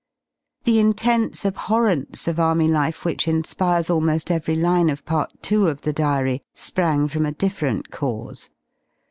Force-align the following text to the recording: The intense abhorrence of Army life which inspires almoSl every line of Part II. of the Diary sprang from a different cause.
The 0.63 0.79
intense 0.79 1.45
abhorrence 1.45 2.27
of 2.27 2.39
Army 2.39 2.67
life 2.67 3.05
which 3.05 3.27
inspires 3.27 3.87
almoSl 3.87 4.31
every 4.31 4.55
line 4.55 4.89
of 4.89 5.05
Part 5.05 5.31
II. 5.51 5.69
of 5.69 5.81
the 5.83 5.93
Diary 5.93 6.41
sprang 6.55 7.07
from 7.07 7.23
a 7.27 7.31
different 7.31 7.91
cause. 7.91 8.49